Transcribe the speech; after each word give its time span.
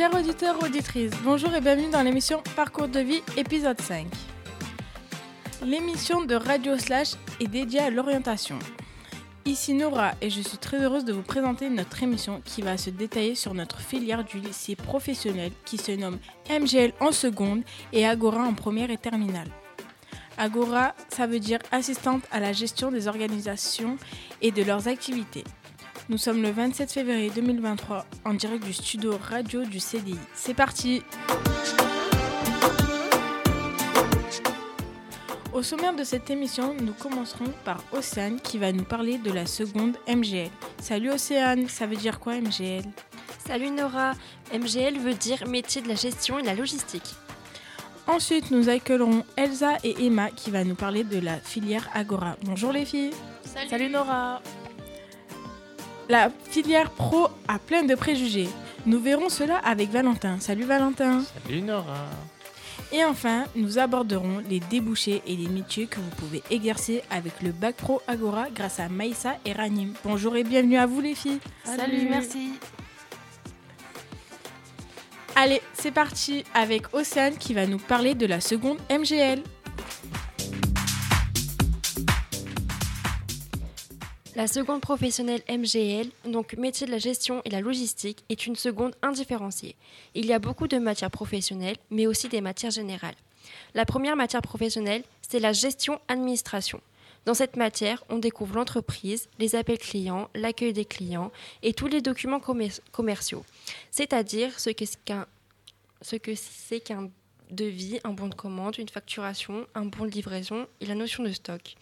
Chers 0.00 0.14
auditeurs, 0.14 0.62
auditrices, 0.62 1.12
bonjour 1.24 1.54
et 1.54 1.60
bienvenue 1.60 1.90
dans 1.90 2.00
l'émission 2.00 2.42
Parcours 2.56 2.88
de 2.88 3.00
vie, 3.00 3.22
épisode 3.36 3.78
5. 3.78 4.06
L'émission 5.62 6.24
de 6.24 6.36
Radio 6.36 6.78
Slash 6.78 7.16
est 7.38 7.46
dédiée 7.46 7.80
à 7.80 7.90
l'orientation. 7.90 8.58
Ici 9.44 9.74
Nora 9.74 10.12
et 10.22 10.30
je 10.30 10.40
suis 10.40 10.56
très 10.56 10.82
heureuse 10.82 11.04
de 11.04 11.12
vous 11.12 11.20
présenter 11.20 11.68
notre 11.68 12.02
émission 12.02 12.40
qui 12.46 12.62
va 12.62 12.78
se 12.78 12.88
détailler 12.88 13.34
sur 13.34 13.52
notre 13.52 13.78
filière 13.78 14.24
du 14.24 14.38
lycée 14.38 14.74
professionnel 14.74 15.52
qui 15.66 15.76
se 15.76 15.92
nomme 15.92 16.18
MGL 16.48 16.94
en 17.00 17.12
seconde 17.12 17.60
et 17.92 18.06
Agora 18.06 18.42
en 18.44 18.54
première 18.54 18.90
et 18.90 18.96
terminale. 18.96 19.48
Agora, 20.38 20.94
ça 21.10 21.26
veut 21.26 21.40
dire 21.40 21.58
assistante 21.72 22.22
à 22.32 22.40
la 22.40 22.54
gestion 22.54 22.90
des 22.90 23.06
organisations 23.06 23.98
et 24.40 24.50
de 24.50 24.62
leurs 24.62 24.88
activités. 24.88 25.44
Nous 26.10 26.18
sommes 26.18 26.42
le 26.42 26.50
27 26.50 26.90
février 26.90 27.30
2023 27.32 28.04
en 28.24 28.34
direct 28.34 28.64
du 28.64 28.72
studio 28.72 29.16
radio 29.16 29.64
du 29.64 29.78
CDI. 29.78 30.18
C'est 30.34 30.54
parti 30.54 31.04
Au 35.52 35.62
sommaire 35.62 35.94
de 35.94 36.02
cette 36.02 36.28
émission, 36.28 36.74
nous 36.74 36.94
commencerons 36.94 37.52
par 37.64 37.84
Océane 37.92 38.40
qui 38.40 38.58
va 38.58 38.72
nous 38.72 38.82
parler 38.82 39.18
de 39.18 39.30
la 39.30 39.46
seconde 39.46 39.98
MGL. 40.08 40.50
Salut 40.80 41.12
Océane, 41.12 41.68
ça 41.68 41.86
veut 41.86 41.94
dire 41.94 42.18
quoi 42.18 42.40
MGL 42.40 42.82
Salut 43.46 43.70
Nora, 43.70 44.14
MGL 44.52 44.98
veut 44.98 45.14
dire 45.14 45.46
métier 45.46 45.80
de 45.80 45.86
la 45.86 45.94
gestion 45.94 46.40
et 46.40 46.42
la 46.42 46.54
logistique. 46.54 47.14
Ensuite, 48.08 48.50
nous 48.50 48.68
accueillerons 48.68 49.22
Elsa 49.36 49.76
et 49.84 50.06
Emma 50.06 50.30
qui 50.30 50.50
va 50.50 50.64
nous 50.64 50.74
parler 50.74 51.04
de 51.04 51.20
la 51.20 51.36
filière 51.36 51.88
Agora. 51.94 52.36
Bonjour 52.42 52.72
les 52.72 52.84
filles. 52.84 53.12
Salut, 53.44 53.68
Salut 53.68 53.90
Nora. 53.90 54.42
La 56.10 56.28
filière 56.50 56.90
pro 56.90 57.28
a 57.46 57.60
plein 57.60 57.84
de 57.84 57.94
préjugés. 57.94 58.48
Nous 58.84 58.98
verrons 58.98 59.28
cela 59.28 59.58
avec 59.58 59.90
Valentin. 59.90 60.40
Salut 60.40 60.64
Valentin. 60.64 61.22
Salut 61.44 61.62
Nora. 61.62 62.04
Et 62.90 63.04
enfin, 63.04 63.44
nous 63.54 63.78
aborderons 63.78 64.42
les 64.50 64.58
débouchés 64.58 65.22
et 65.24 65.36
les 65.36 65.46
métiers 65.46 65.86
que 65.86 66.00
vous 66.00 66.10
pouvez 66.16 66.42
exercer 66.50 67.04
avec 67.10 67.40
le 67.42 67.52
bac 67.52 67.76
pro 67.76 68.02
Agora 68.08 68.48
grâce 68.52 68.80
à 68.80 68.88
Maïssa 68.88 69.36
et 69.44 69.52
Ranim. 69.52 69.92
Bonjour 70.02 70.34
et 70.34 70.42
bienvenue 70.42 70.78
à 70.78 70.86
vous 70.86 71.00
les 71.00 71.14
filles. 71.14 71.38
Salut, 71.62 72.08
merci. 72.10 72.54
Allez, 75.36 75.62
c'est 75.74 75.92
parti 75.92 76.42
avec 76.54 76.92
Océane 76.92 77.36
qui 77.36 77.54
va 77.54 77.68
nous 77.68 77.78
parler 77.78 78.16
de 78.16 78.26
la 78.26 78.40
seconde 78.40 78.78
MGL. 78.90 79.44
La 84.40 84.46
seconde 84.46 84.80
professionnelle 84.80 85.42
MGL, 85.50 86.08
donc 86.24 86.54
métier 86.54 86.86
de 86.86 86.90
la 86.90 86.96
gestion 86.96 87.42
et 87.44 87.50
la 87.50 87.60
logistique, 87.60 88.24
est 88.30 88.46
une 88.46 88.56
seconde 88.56 88.94
indifférenciée. 89.02 89.76
Il 90.14 90.24
y 90.24 90.32
a 90.32 90.38
beaucoup 90.38 90.66
de 90.66 90.78
matières 90.78 91.10
professionnelles, 91.10 91.76
mais 91.90 92.06
aussi 92.06 92.30
des 92.30 92.40
matières 92.40 92.70
générales. 92.70 93.16
La 93.74 93.84
première 93.84 94.16
matière 94.16 94.40
professionnelle, 94.40 95.04
c'est 95.20 95.40
la 95.40 95.52
gestion-administration. 95.52 96.80
Dans 97.26 97.34
cette 97.34 97.56
matière, 97.56 98.02
on 98.08 98.16
découvre 98.16 98.54
l'entreprise, 98.54 99.28
les 99.38 99.56
appels 99.56 99.76
clients, 99.76 100.30
l'accueil 100.34 100.72
des 100.72 100.86
clients 100.86 101.32
et 101.62 101.74
tous 101.74 101.88
les 101.88 102.00
documents 102.00 102.40
commer- 102.40 102.80
commerciaux, 102.92 103.44
c'est-à-dire 103.90 104.58
ce 104.58 104.70
que 104.70 104.86
c'est 106.34 106.80
qu'un 106.80 107.10
devis, 107.50 108.00
un 108.04 108.14
bon 108.14 108.28
de 108.28 108.34
commande, 108.34 108.78
une 108.78 108.88
facturation, 108.88 109.66
un 109.74 109.84
bon 109.84 110.06
de 110.06 110.10
livraison 110.12 110.66
et 110.80 110.86
la 110.86 110.94
notion 110.94 111.24
de 111.24 111.30
stock. 111.30 111.76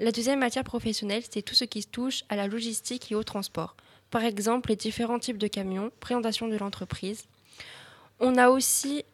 La 0.00 0.12
deuxième 0.12 0.38
matière 0.38 0.62
professionnelle, 0.62 1.24
c'est 1.28 1.42
tout 1.42 1.56
ce 1.56 1.64
qui 1.64 1.84
touche 1.84 2.22
à 2.28 2.36
la 2.36 2.46
logistique 2.46 3.10
et 3.10 3.16
au 3.16 3.24
transport. 3.24 3.76
Par 4.10 4.22
exemple, 4.22 4.70
les 4.70 4.76
différents 4.76 5.18
types 5.18 5.38
de 5.38 5.48
camions, 5.48 5.90
présentation 5.98 6.46
de 6.46 6.56
l'entreprise. 6.56 7.24
On, 8.20 8.36
a 8.36 8.48
aussi, 8.48 9.04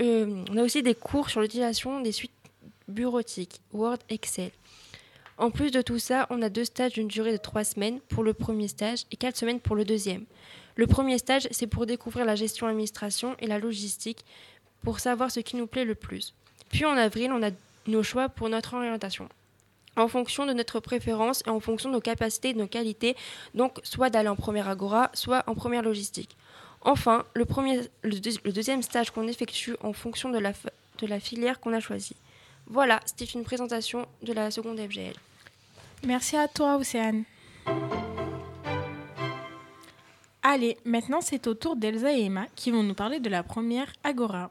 euh, 0.00 0.44
on 0.50 0.58
a 0.58 0.62
aussi 0.62 0.82
des 0.82 0.94
cours 0.94 1.30
sur 1.30 1.40
l'utilisation 1.40 2.00
des 2.00 2.12
suites 2.12 2.30
bureautiques, 2.88 3.62
Word, 3.72 3.98
Excel. 4.10 4.50
En 5.38 5.50
plus 5.50 5.70
de 5.70 5.80
tout 5.80 5.98
ça, 5.98 6.26
on 6.28 6.42
a 6.42 6.50
deux 6.50 6.66
stages 6.66 6.92
d'une 6.92 7.08
durée 7.08 7.32
de 7.32 7.38
trois 7.38 7.64
semaines 7.64 7.98
pour 8.10 8.22
le 8.22 8.34
premier 8.34 8.68
stage 8.68 9.04
et 9.12 9.16
quatre 9.16 9.38
semaines 9.38 9.60
pour 9.60 9.76
le 9.76 9.86
deuxième. 9.86 10.26
Le 10.76 10.86
premier 10.86 11.16
stage, 11.16 11.48
c'est 11.50 11.66
pour 11.66 11.86
découvrir 11.86 12.26
la 12.26 12.36
gestion 12.36 12.66
administration 12.66 13.34
et 13.38 13.46
la 13.46 13.58
logistique, 13.58 14.26
pour 14.82 15.00
savoir 15.00 15.30
ce 15.30 15.40
qui 15.40 15.56
nous 15.56 15.66
plaît 15.66 15.86
le 15.86 15.94
plus. 15.94 16.34
Puis 16.70 16.84
en 16.84 16.98
avril, 16.98 17.32
on 17.32 17.42
a 17.42 17.50
nos 17.86 18.02
choix 18.02 18.28
pour 18.28 18.50
notre 18.50 18.74
orientation 18.74 19.28
en 19.96 20.08
fonction 20.08 20.46
de 20.46 20.52
notre 20.52 20.80
préférence 20.80 21.42
et 21.46 21.50
en 21.50 21.60
fonction 21.60 21.88
de 21.90 21.94
nos 21.94 22.00
capacités 22.00 22.50
et 22.50 22.54
de 22.54 22.58
nos 22.58 22.66
qualités, 22.66 23.16
donc 23.54 23.80
soit 23.82 24.10
d'aller 24.10 24.28
en 24.28 24.36
première 24.36 24.68
agora, 24.68 25.10
soit 25.14 25.42
en 25.46 25.54
première 25.54 25.82
logistique. 25.82 26.36
Enfin, 26.82 27.24
le, 27.34 28.50
deuxième 28.50 28.82
stage 28.82 29.10
qu'on 29.10 29.28
effectue 29.28 29.76
en 29.82 29.92
fonction 29.92 30.30
de 30.30 30.38
la, 30.38 30.52
de 30.98 31.06
la 31.06 31.20
filière 31.20 31.60
qu'on 31.60 31.72
a 31.72 31.80
choisie. 31.80 32.16
Voilà, 32.66 33.00
c'était 33.04 33.24
une 33.24 33.44
présentation 33.44 34.06
de 34.22 34.32
la 34.32 34.50
seconde 34.50 34.78
FGL. 34.78 35.14
Merci 36.04 36.36
à 36.36 36.48
toi 36.48 36.76
Océane. 36.76 37.24
Allez, 40.42 40.76
maintenant 40.84 41.20
c'est 41.20 41.46
au 41.46 41.54
tour 41.54 41.76
d'Elsa 41.76 42.12
et 42.12 42.24
Emma 42.24 42.46
qui 42.56 42.72
vont 42.72 42.82
nous 42.82 42.94
parler 42.94 43.20
de 43.20 43.30
la 43.30 43.44
première 43.44 43.92
Agora. 44.02 44.48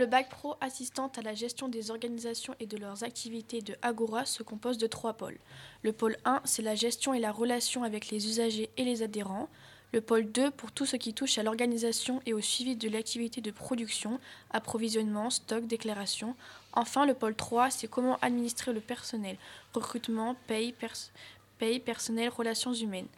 Le 0.00 0.06
bac 0.06 0.30
pro 0.30 0.54
assistante 0.62 1.18
à 1.18 1.20
la 1.20 1.34
gestion 1.34 1.68
des 1.68 1.90
organisations 1.90 2.54
et 2.58 2.64
de 2.64 2.78
leurs 2.78 3.04
activités 3.04 3.60
de 3.60 3.76
Agora 3.82 4.24
se 4.24 4.42
compose 4.42 4.78
de 4.78 4.86
trois 4.86 5.12
pôles. 5.12 5.38
Le 5.82 5.92
pôle 5.92 6.16
1, 6.24 6.40
c'est 6.44 6.62
la 6.62 6.74
gestion 6.74 7.12
et 7.12 7.18
la 7.20 7.30
relation 7.30 7.82
avec 7.82 8.08
les 8.08 8.26
usagers 8.26 8.70
et 8.78 8.84
les 8.84 9.02
adhérents. 9.02 9.50
Le 9.92 10.00
pôle 10.00 10.32
2, 10.32 10.52
pour 10.52 10.72
tout 10.72 10.86
ce 10.86 10.96
qui 10.96 11.12
touche 11.12 11.36
à 11.36 11.42
l'organisation 11.42 12.22
et 12.24 12.32
au 12.32 12.40
suivi 12.40 12.76
de 12.76 12.88
l'activité 12.88 13.42
de 13.42 13.50
production, 13.50 14.18
approvisionnement, 14.48 15.28
stock, 15.28 15.66
déclaration. 15.66 16.34
Enfin, 16.72 17.04
le 17.04 17.12
pôle 17.12 17.34
3, 17.34 17.68
c'est 17.68 17.86
comment 17.86 18.16
administrer 18.22 18.72
le 18.72 18.80
personnel, 18.80 19.36
recrutement, 19.74 20.34
paye, 20.46 20.72
pers- 20.72 21.10
paye 21.58 21.78
personnel, 21.78 22.30
relations 22.30 22.72
humaines. 22.72 23.08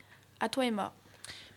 À 0.40 0.48
toi 0.48 0.66
Emma. 0.66 0.92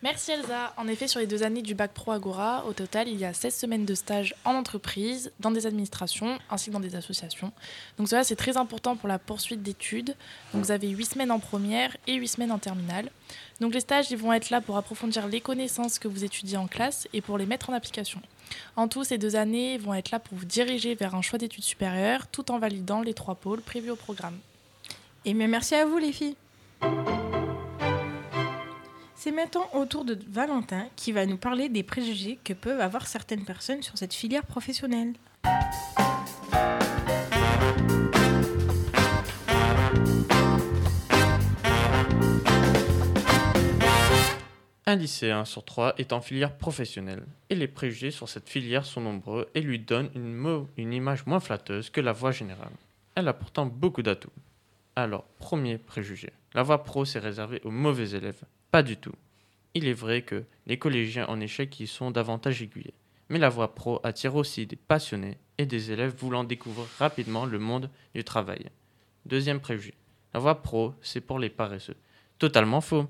Merci 0.02 0.32
Elsa. 0.32 0.74
En 0.76 0.88
effet, 0.88 1.08
sur 1.08 1.20
les 1.20 1.26
deux 1.26 1.42
années 1.42 1.62
du 1.62 1.74
bac 1.74 1.92
pro 1.92 2.12
Agora, 2.12 2.64
au 2.66 2.72
total, 2.74 3.08
il 3.08 3.18
y 3.18 3.24
a 3.24 3.32
16 3.32 3.54
semaines 3.54 3.84
de 3.86 3.94
stage 3.94 4.34
en 4.44 4.54
entreprise, 4.54 5.32
dans 5.40 5.50
des 5.50 5.66
administrations 5.66 6.38
ainsi 6.50 6.68
que 6.68 6.74
dans 6.74 6.80
des 6.80 6.96
associations. 6.96 7.50
Donc 7.98 8.08
cela, 8.08 8.22
c'est 8.22 8.36
très 8.36 8.56
important 8.58 8.96
pour 8.96 9.08
la 9.08 9.18
poursuite 9.18 9.62
d'études. 9.62 10.14
Donc 10.52 10.64
vous 10.64 10.70
avez 10.70 10.88
8 10.88 11.04
semaines 11.06 11.30
en 11.30 11.38
première 11.38 11.96
et 12.06 12.14
8 12.14 12.28
semaines 12.28 12.52
en 12.52 12.58
terminale. 12.58 13.10
Donc 13.60 13.72
les 13.72 13.80
stages, 13.80 14.10
ils 14.10 14.18
vont 14.18 14.32
être 14.34 14.50
là 14.50 14.60
pour 14.60 14.76
approfondir 14.76 15.26
les 15.28 15.40
connaissances 15.40 15.98
que 15.98 16.08
vous 16.08 16.24
étudiez 16.24 16.58
en 16.58 16.66
classe 16.66 17.08
et 17.14 17.22
pour 17.22 17.38
les 17.38 17.46
mettre 17.46 17.70
en 17.70 17.72
application. 17.72 18.20
En 18.76 18.88
tout, 18.88 19.02
ces 19.02 19.18
deux 19.18 19.34
années 19.34 19.78
vont 19.78 19.94
être 19.94 20.10
là 20.10 20.18
pour 20.18 20.36
vous 20.36 20.44
diriger 20.44 20.94
vers 20.94 21.14
un 21.14 21.22
choix 21.22 21.38
d'études 21.38 21.64
supérieures 21.64 22.26
tout 22.26 22.50
en 22.50 22.58
validant 22.58 23.00
les 23.00 23.14
trois 23.14 23.34
pôles 23.34 23.62
prévus 23.62 23.90
au 23.90 23.96
programme. 23.96 24.38
Et 25.24 25.32
bien 25.32 25.48
merci 25.48 25.74
à 25.74 25.86
vous 25.86 25.98
les 25.98 26.12
filles. 26.12 26.36
C'est 29.26 29.32
maintenant 29.32 29.68
au 29.74 29.86
tour 29.86 30.04
de 30.04 30.16
Valentin 30.28 30.86
qui 30.94 31.10
va 31.10 31.26
nous 31.26 31.36
parler 31.36 31.68
des 31.68 31.82
préjugés 31.82 32.38
que 32.44 32.52
peuvent 32.52 32.80
avoir 32.80 33.08
certaines 33.08 33.44
personnes 33.44 33.82
sur 33.82 33.98
cette 33.98 34.14
filière 34.14 34.46
professionnelle. 34.46 35.14
Un 44.86 44.94
lycéen 44.94 45.44
sur 45.44 45.64
trois 45.64 45.94
est 45.98 46.12
en 46.12 46.20
filière 46.20 46.56
professionnelle 46.56 47.26
et 47.50 47.56
les 47.56 47.66
préjugés 47.66 48.12
sur 48.12 48.28
cette 48.28 48.48
filière 48.48 48.84
sont 48.84 49.00
nombreux 49.00 49.50
et 49.56 49.60
lui 49.60 49.80
donnent 49.80 50.10
une, 50.14 50.92
image 50.92 51.26
moins 51.26 51.40
flatteuse 51.40 51.90
que 51.90 52.00
la 52.00 52.12
voie 52.12 52.30
générale. 52.30 52.70
Elle 53.16 53.26
a 53.26 53.32
pourtant 53.32 53.66
beaucoup 53.66 54.02
d'atouts. 54.02 54.30
Alors, 54.94 55.24
premier 55.40 55.78
préjugé, 55.78 56.32
la 56.54 56.62
voie 56.62 56.84
pro 56.84 57.04
c'est 57.04 57.18
réservé 57.18 57.60
aux 57.64 57.72
mauvais 57.72 58.10
élèves. 58.10 58.44
Pas 58.76 58.82
du 58.82 58.98
tout. 58.98 59.14
Il 59.72 59.88
est 59.88 59.94
vrai 59.94 60.20
que 60.20 60.44
les 60.66 60.78
collégiens 60.78 61.24
en 61.28 61.40
échec 61.40 61.80
y 61.80 61.86
sont 61.86 62.10
davantage 62.10 62.60
aiguillés. 62.60 62.92
Mais 63.30 63.38
la 63.38 63.48
voie 63.48 63.74
pro 63.74 64.00
attire 64.04 64.34
aussi 64.34 64.66
des 64.66 64.76
passionnés 64.76 65.38
et 65.56 65.64
des 65.64 65.92
élèves 65.92 66.14
voulant 66.14 66.44
découvrir 66.44 66.86
rapidement 66.98 67.46
le 67.46 67.58
monde 67.58 67.88
du 68.14 68.22
travail. 68.22 68.66
Deuxième 69.24 69.60
préjugé, 69.60 69.94
la 70.34 70.40
voie 70.40 70.60
pro 70.60 70.92
c'est 71.00 71.22
pour 71.22 71.38
les 71.38 71.48
paresseux. 71.48 71.96
Totalement 72.38 72.82
faux. 72.82 73.06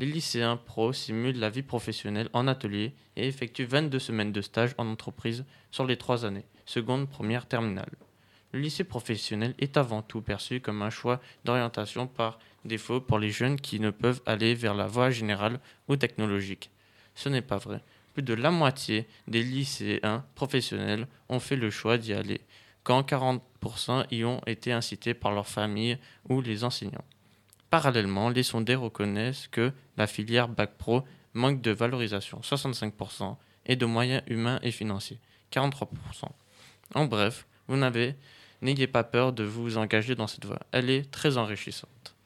Les 0.00 0.06
lycéens 0.06 0.56
pro 0.56 0.92
simulent 0.92 1.38
la 1.38 1.48
vie 1.48 1.62
professionnelle 1.62 2.28
en 2.32 2.48
atelier 2.48 2.92
et 3.14 3.28
effectuent 3.28 3.66
22 3.66 4.00
semaines 4.00 4.32
de 4.32 4.40
stage 4.40 4.74
en 4.78 4.88
entreprise 4.88 5.44
sur 5.70 5.86
les 5.86 5.96
trois 5.96 6.24
années, 6.24 6.46
seconde, 6.66 7.08
première, 7.08 7.46
terminale. 7.46 7.92
Le 8.54 8.60
lycée 8.60 8.84
professionnel 8.84 9.52
est 9.58 9.76
avant 9.76 10.00
tout 10.00 10.22
perçu 10.22 10.60
comme 10.60 10.82
un 10.82 10.90
choix 10.90 11.20
d'orientation 11.44 12.06
par 12.06 12.38
défaut 12.64 13.00
pour 13.00 13.18
les 13.18 13.30
jeunes 13.30 13.60
qui 13.60 13.80
ne 13.80 13.90
peuvent 13.90 14.22
aller 14.26 14.54
vers 14.54 14.74
la 14.74 14.86
voie 14.86 15.10
générale 15.10 15.58
ou 15.88 15.96
technologique. 15.96 16.70
Ce 17.16 17.28
n'est 17.28 17.42
pas 17.42 17.58
vrai. 17.58 17.80
Plus 18.12 18.22
de 18.22 18.32
la 18.32 18.52
moitié 18.52 19.08
des 19.26 19.42
lycéens 19.42 20.24
professionnels 20.36 21.08
ont 21.28 21.40
fait 21.40 21.56
le 21.56 21.68
choix 21.68 21.98
d'y 21.98 22.12
aller, 22.12 22.42
quand 22.84 23.02
40% 23.02 24.06
y 24.12 24.22
ont 24.22 24.40
été 24.46 24.70
incités 24.70 25.14
par 25.14 25.32
leur 25.32 25.48
famille 25.48 25.98
ou 26.28 26.40
les 26.40 26.62
enseignants. 26.62 27.04
Parallèlement, 27.70 28.28
les 28.28 28.44
sondés 28.44 28.76
reconnaissent 28.76 29.48
que 29.48 29.72
la 29.96 30.06
filière 30.06 30.46
Bac 30.46 30.74
Pro 30.78 31.02
manque 31.32 31.60
de 31.60 31.72
valorisation, 31.72 32.38
65%, 32.40 33.34
et 33.66 33.74
de 33.74 33.84
moyens 33.84 34.22
humains 34.28 34.60
et 34.62 34.70
financiers, 34.70 35.18
43%. 35.50 35.88
En 36.94 37.06
bref, 37.06 37.48
vous 37.66 37.76
n'avez, 37.76 38.14
n'ayez 38.64 38.86
pas 38.86 39.04
peur 39.04 39.32
de 39.32 39.44
vous 39.44 39.76
engager 39.76 40.14
dans 40.14 40.26
cette 40.26 40.44
voie. 40.44 40.60
Elle 40.72 40.90
est 40.90 41.10
très 41.10 41.36
enrichissante. 41.36 42.16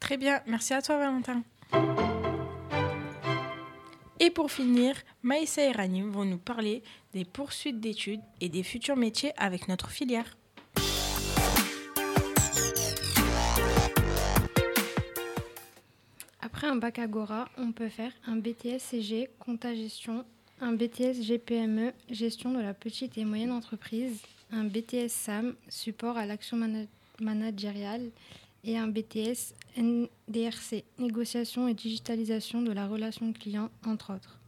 Très 0.00 0.16
bien, 0.16 0.40
merci 0.46 0.74
à 0.74 0.82
toi 0.82 0.98
Valentin. 0.98 1.42
Et 4.18 4.30
pour 4.30 4.50
finir, 4.50 4.94
Maïssa 5.22 5.62
et 5.62 5.72
Ranim 5.72 6.10
vont 6.10 6.26
nous 6.26 6.38
parler 6.38 6.82
des 7.14 7.24
poursuites 7.24 7.80
d'études 7.80 8.20
et 8.40 8.50
des 8.50 8.62
futurs 8.62 8.96
métiers 8.96 9.32
avec 9.38 9.66
notre 9.68 9.90
filière. 9.90 10.36
Après 16.42 16.66
un 16.66 16.76
bac 16.76 16.98
Agora, 16.98 17.48
on 17.56 17.72
peut 17.72 17.88
faire 17.88 18.12
un 18.26 18.36
BTS 18.36 18.78
CG, 18.78 19.30
compta 19.38 19.74
gestion, 19.74 20.26
un 20.60 20.72
BTS 20.72 21.22
GPME, 21.22 21.92
gestion 22.10 22.52
de 22.52 22.60
la 22.60 22.74
petite 22.74 23.16
et 23.16 23.24
moyenne 23.24 23.52
entreprise, 23.52 24.20
un 24.52 24.64
BTS 24.64 25.08
SAM, 25.08 25.54
support 25.68 26.16
à 26.16 26.26
l'action 26.26 26.56
mana- 26.56 26.86
managériale, 27.20 28.10
et 28.64 28.76
un 28.76 28.88
BTS 28.88 29.54
NDRC, 29.76 30.84
négociation 30.98 31.68
et 31.68 31.74
digitalisation 31.74 32.60
de 32.62 32.72
la 32.72 32.86
relation 32.86 33.32
client, 33.32 33.70
entre 33.86 34.14
autres. 34.14 34.38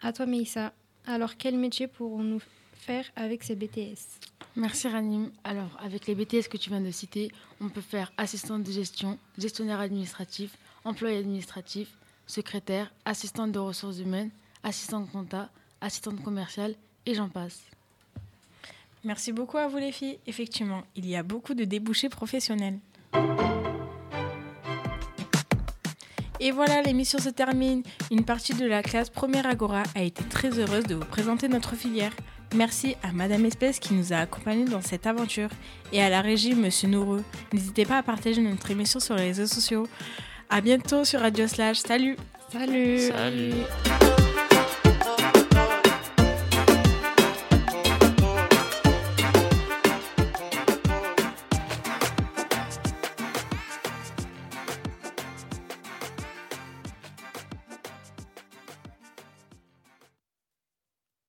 À 0.00 0.12
toi, 0.12 0.26
Meissa. 0.26 0.72
Alors, 1.06 1.36
quel 1.36 1.56
métier 1.56 1.86
pourrons-nous 1.86 2.40
faire 2.74 3.04
avec 3.14 3.44
ces 3.44 3.54
BTS 3.54 4.18
Merci 4.56 4.88
Ranim. 4.88 5.30
Alors, 5.44 5.76
avec 5.80 6.06
les 6.06 6.14
BTS 6.14 6.48
que 6.48 6.56
tu 6.56 6.70
viens 6.70 6.80
de 6.80 6.90
citer, 6.90 7.30
on 7.60 7.68
peut 7.68 7.80
faire 7.80 8.12
assistante 8.16 8.64
de 8.64 8.72
gestion, 8.72 9.18
gestionnaire 9.38 9.80
administratif, 9.80 10.56
employé 10.84 11.18
administratif, 11.18 11.88
secrétaire, 12.26 12.92
assistante 13.04 13.52
de 13.52 13.58
ressources 13.60 13.98
humaines, 13.98 14.30
assistante 14.64 15.10
compta, 15.10 15.50
assistante 15.80 16.22
commerciale 16.22 16.74
et 17.06 17.14
j'en 17.14 17.28
passe. 17.28 17.62
Merci 19.04 19.32
beaucoup 19.32 19.58
à 19.58 19.66
vous 19.66 19.78
les 19.78 19.92
filles. 19.92 20.18
Effectivement, 20.26 20.82
il 20.94 21.08
y 21.08 21.16
a 21.16 21.22
beaucoup 21.22 21.54
de 21.54 21.64
débouchés 21.64 22.08
professionnels. 22.08 22.78
Et 26.40 26.50
voilà, 26.50 26.82
l'émission 26.82 27.18
se 27.18 27.28
termine. 27.28 27.82
Une 28.10 28.24
partie 28.24 28.54
de 28.54 28.66
la 28.66 28.82
classe 28.82 29.10
Première 29.10 29.46
Agora 29.46 29.84
a 29.94 30.02
été 30.02 30.24
très 30.24 30.58
heureuse 30.58 30.84
de 30.84 30.96
vous 30.96 31.04
présenter 31.04 31.48
notre 31.48 31.76
filière. 31.76 32.12
Merci 32.54 32.96
à 33.02 33.12
Madame 33.12 33.46
Espèce 33.46 33.78
qui 33.78 33.94
nous 33.94 34.12
a 34.12 34.16
accompagnés 34.16 34.64
dans 34.64 34.82
cette 34.82 35.06
aventure 35.06 35.48
et 35.92 36.02
à 36.02 36.10
la 36.10 36.20
régie 36.20 36.54
Monsieur 36.54 36.88
Noureux. 36.88 37.24
N'hésitez 37.52 37.84
pas 37.84 37.98
à 37.98 38.02
partager 38.02 38.40
notre 38.40 38.70
émission 38.70 39.00
sur 39.00 39.14
les 39.14 39.22
réseaux 39.24 39.46
sociaux. 39.46 39.86
À 40.50 40.60
bientôt 40.60 41.04
sur 41.04 41.20
Radio 41.20 41.46
Slash. 41.46 41.78
Salut 41.78 42.16
Salut 42.50 42.98
Salut 42.98 43.54